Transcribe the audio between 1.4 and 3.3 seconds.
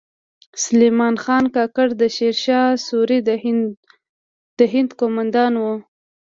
کاکړ د شیر شاه سوري